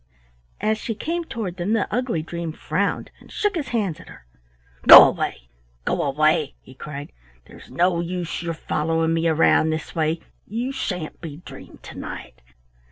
As 0.59 0.79
she 0.79 0.95
came 0.95 1.25
toward 1.25 1.57
them 1.57 1.73
the 1.73 1.87
ugly 1.93 2.23
dream 2.23 2.53
frowned 2.53 3.11
and 3.19 3.31
shook 3.31 3.53
his 3.55 3.67
hands 3.67 3.99
at 3.99 4.07
her. 4.09 4.25
"Go 4.87 5.03
away! 5.07 5.47
Go 5.85 6.01
away!" 6.01 6.55
he 6.63 6.73
cried. 6.73 7.11
"There's 7.45 7.69
no 7.69 7.99
use 7.99 8.41
your 8.41 8.55
following 8.55 9.13
me 9.13 9.27
around 9.27 9.69
this 9.69 9.93
way. 9.93 10.21
You 10.47 10.71
sha'n't 10.71 11.21
be 11.21 11.37
dreamed 11.45 11.83
to 11.83 11.99
night." 11.99 12.41